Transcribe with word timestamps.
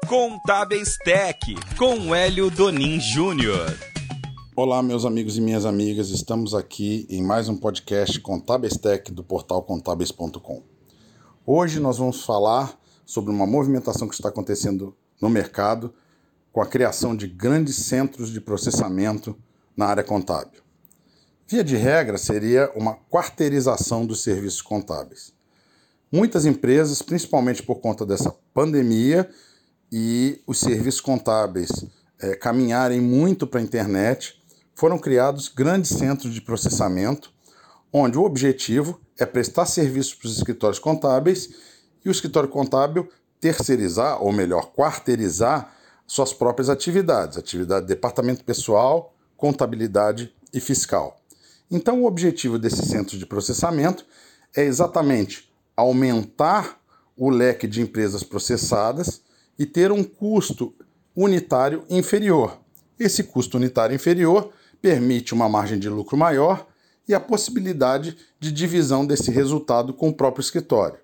Contábeis 0.00 0.96
Tech, 0.98 1.38
com 1.76 2.14
Hélio 2.14 2.50
Donin 2.50 3.00
Júnior. 3.00 3.76
Olá, 4.54 4.82
meus 4.82 5.04
amigos 5.04 5.36
e 5.36 5.40
minhas 5.40 5.64
amigas, 5.64 6.10
estamos 6.10 6.54
aqui 6.54 7.06
em 7.10 7.22
mais 7.22 7.48
um 7.48 7.56
podcast 7.56 8.20
Contábeis 8.20 8.76
Tech 8.76 9.10
do 9.12 9.24
portal 9.24 9.62
contábeis.com. 9.62 10.62
Hoje 11.46 11.80
nós 11.80 11.98
vamos 11.98 12.24
falar 12.24 12.78
sobre 13.04 13.30
uma 13.32 13.46
movimentação 13.46 14.06
que 14.08 14.14
está 14.14 14.28
acontecendo 14.28 14.96
no 15.20 15.28
mercado 15.28 15.92
com 16.52 16.60
a 16.60 16.66
criação 16.66 17.16
de 17.16 17.26
grandes 17.26 17.76
centros 17.76 18.30
de 18.30 18.40
processamento 18.40 19.36
na 19.76 19.86
área 19.86 20.04
contábil. 20.04 20.62
Via 21.48 21.64
de 21.64 21.76
regra, 21.76 22.18
seria 22.18 22.70
uma 22.74 22.94
quarteirização 23.10 24.06
dos 24.06 24.22
serviços 24.22 24.62
contábeis. 24.62 25.32
Muitas 26.10 26.44
empresas, 26.44 27.00
principalmente 27.00 27.62
por 27.62 27.76
conta 27.76 28.04
dessa 28.04 28.34
pandemia 28.52 29.28
e 29.92 30.40
os 30.46 30.58
serviços 30.58 31.02
contábeis 31.02 31.70
é, 32.18 32.34
caminharem 32.34 32.98
muito 32.98 33.46
para 33.46 33.60
a 33.60 33.62
internet, 33.62 34.42
foram 34.74 34.98
criados 34.98 35.48
grandes 35.48 35.90
centros 35.90 36.32
de 36.32 36.40
processamento, 36.40 37.30
onde 37.92 38.16
o 38.16 38.22
objetivo 38.22 38.98
é 39.18 39.26
prestar 39.26 39.66
serviços 39.66 40.14
para 40.14 40.28
os 40.28 40.36
escritórios 40.38 40.78
contábeis 40.78 41.50
e 42.02 42.08
o 42.08 42.10
escritório 42.10 42.48
contábil 42.48 43.06
terceirizar, 43.38 44.22
ou 44.22 44.32
melhor, 44.32 44.72
quarteirizar 44.72 45.74
suas 46.06 46.32
próprias 46.32 46.70
atividades, 46.70 47.36
atividade 47.36 47.82
de 47.82 47.88
departamento 47.88 48.44
pessoal, 48.44 49.14
contabilidade 49.36 50.32
e 50.54 50.60
fiscal. 50.60 51.20
Então, 51.70 52.02
o 52.02 52.06
objetivo 52.06 52.58
desse 52.58 52.86
centro 52.86 53.18
de 53.18 53.26
processamento 53.26 54.06
é 54.56 54.62
exatamente 54.62 55.52
aumentar 55.76 56.80
o 57.16 57.28
leque 57.28 57.66
de 57.66 57.82
empresas 57.82 58.22
processadas 58.22 59.22
e 59.62 59.66
ter 59.66 59.92
um 59.92 60.02
custo 60.02 60.74
unitário 61.14 61.84
inferior. 61.88 62.58
Esse 62.98 63.22
custo 63.22 63.56
unitário 63.56 63.94
inferior 63.94 64.50
permite 64.80 65.32
uma 65.32 65.48
margem 65.48 65.78
de 65.78 65.88
lucro 65.88 66.16
maior 66.16 66.66
e 67.06 67.14
a 67.14 67.20
possibilidade 67.20 68.16
de 68.40 68.50
divisão 68.50 69.06
desse 69.06 69.30
resultado 69.30 69.94
com 69.94 70.08
o 70.08 70.12
próprio 70.12 70.42
escritório. 70.42 70.98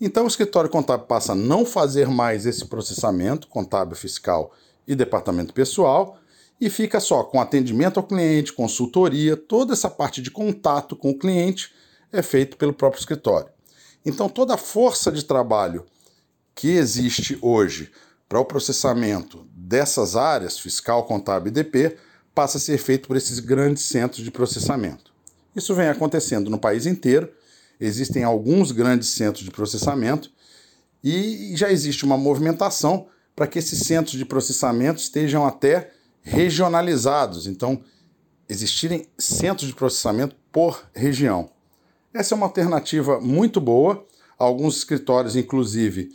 Então, 0.00 0.24
o 0.24 0.28
escritório 0.28 0.70
contábil 0.70 1.04
passa 1.04 1.32
a 1.32 1.34
não 1.34 1.66
fazer 1.66 2.08
mais 2.08 2.46
esse 2.46 2.64
processamento 2.64 3.46
contábil, 3.48 3.94
fiscal 3.94 4.50
e 4.88 4.94
departamento 4.94 5.52
pessoal 5.52 6.16
e 6.58 6.70
fica 6.70 7.00
só 7.00 7.22
com 7.22 7.38
atendimento 7.38 8.00
ao 8.00 8.06
cliente, 8.06 8.54
consultoria, 8.54 9.36
toda 9.36 9.74
essa 9.74 9.90
parte 9.90 10.22
de 10.22 10.30
contato 10.30 10.96
com 10.96 11.10
o 11.10 11.18
cliente 11.18 11.70
é 12.10 12.22
feito 12.22 12.56
pelo 12.56 12.72
próprio 12.72 13.00
escritório. 13.00 13.50
Então, 14.06 14.26
toda 14.26 14.54
a 14.54 14.58
força 14.58 15.12
de 15.12 15.22
trabalho 15.22 15.84
que 16.60 16.68
existe 16.68 17.38
hoje 17.40 17.90
para 18.28 18.38
o 18.38 18.44
processamento 18.44 19.46
dessas 19.54 20.14
áreas, 20.14 20.58
fiscal, 20.58 21.04
contábil 21.04 21.48
e 21.48 21.50
DP, 21.50 21.96
passa 22.34 22.58
a 22.58 22.60
ser 22.60 22.78
feito 22.78 23.08
por 23.08 23.16
esses 23.16 23.38
grandes 23.40 23.84
centros 23.84 24.22
de 24.22 24.30
processamento. 24.30 25.12
Isso 25.56 25.74
vem 25.74 25.88
acontecendo 25.88 26.50
no 26.50 26.58
país 26.58 26.86
inteiro 26.86 27.28
existem 27.80 28.22
alguns 28.22 28.70
grandes 28.72 29.08
centros 29.08 29.42
de 29.42 29.50
processamento 29.50 30.30
e 31.02 31.52
já 31.56 31.72
existe 31.72 32.04
uma 32.04 32.18
movimentação 32.18 33.06
para 33.34 33.46
que 33.46 33.58
esses 33.58 33.80
centros 33.86 34.18
de 34.18 34.26
processamento 34.26 35.00
estejam 35.00 35.46
até 35.46 35.90
regionalizados. 36.20 37.46
Então, 37.46 37.82
existirem 38.46 39.06
centros 39.16 39.66
de 39.66 39.74
processamento 39.74 40.36
por 40.52 40.84
região. 40.94 41.50
Essa 42.12 42.34
é 42.34 42.36
uma 42.36 42.46
alternativa 42.46 43.18
muito 43.18 43.60
boa. 43.60 44.06
Alguns 44.38 44.76
escritórios, 44.76 45.36
inclusive, 45.36 46.10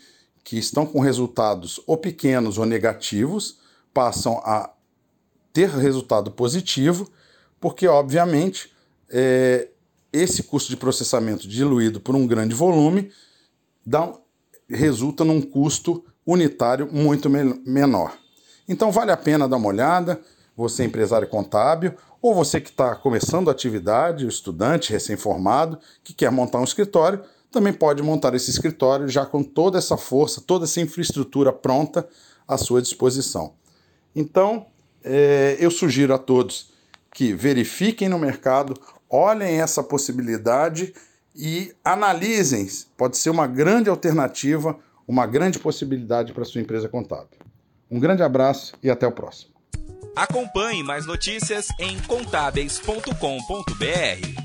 que 0.45 0.59
estão 0.59 0.85
com 0.85 0.99
resultados 0.99 1.81
ou 1.87 1.97
pequenos 1.97 2.59
ou 2.59 2.67
negativos, 2.67 3.57
passam 3.91 4.37
a 4.45 4.69
ter 5.51 5.69
resultado 5.69 6.29
positivo, 6.29 7.09
porque, 7.59 7.87
obviamente, 7.87 8.71
é, 9.09 9.69
esse 10.13 10.43
custo 10.43 10.69
de 10.69 10.77
processamento 10.77 11.47
diluído 11.47 11.99
por 11.99 12.15
um 12.15 12.27
grande 12.27 12.53
volume 12.53 13.11
dá, 13.83 14.13
resulta 14.69 15.25
num 15.25 15.41
custo 15.41 16.05
unitário 16.23 16.87
muito 16.91 17.27
menor. 17.29 18.15
Então 18.67 18.91
vale 18.91 19.11
a 19.11 19.17
pena 19.17 19.47
dar 19.47 19.57
uma 19.57 19.67
olhada, 19.67 20.21
você 20.55 20.83
empresário 20.83 21.27
contábil, 21.27 21.93
ou 22.21 22.35
você 22.35 22.61
que 22.61 22.69
está 22.69 22.95
começando 22.95 23.49
a 23.49 23.51
atividade, 23.51 24.27
estudante 24.27 24.91
recém-formado, 24.91 25.79
que 26.03 26.13
quer 26.13 26.31
montar 26.31 26.59
um 26.59 26.63
escritório, 26.63 27.23
também 27.55 27.73
pode 27.73 28.03
montar 28.03 28.35
esse 28.35 28.51
escritório 28.51 29.07
já 29.07 29.25
com 29.25 29.41
toda 29.41 29.77
essa 29.77 29.95
força, 29.95 30.41
toda 30.41 30.65
essa 30.65 30.81
infraestrutura 30.81 31.53
pronta 31.53 32.05
à 32.45 32.57
sua 32.57 32.81
disposição. 32.81 33.53
Então, 34.13 34.65
é, 35.03 35.55
eu 35.59 35.71
sugiro 35.71 36.13
a 36.13 36.17
todos 36.17 36.73
que 37.13 37.33
verifiquem 37.33 38.09
no 38.09 38.19
mercado 38.19 38.73
olhem 39.09 39.61
essa 39.61 39.81
possibilidade 39.81 40.93
e 41.33 41.73
analisem. 41.83 42.67
Pode 42.97 43.17
ser 43.17 43.29
uma 43.29 43.47
grande 43.47 43.89
alternativa, 43.89 44.77
uma 45.07 45.25
grande 45.25 45.59
possibilidade 45.59 46.33
para 46.33 46.43
sua 46.43 46.59
empresa 46.59 46.89
contábil. 46.89 47.39
Um 47.89 47.99
grande 47.99 48.21
abraço 48.21 48.73
e 48.83 48.89
até 48.89 49.07
o 49.07 49.11
próximo. 49.11 49.53
Acompanhe 50.15 50.83
mais 50.83 51.05
notícias 51.05 51.67
em 51.79 51.99
contábeis.com.br. 52.01 54.44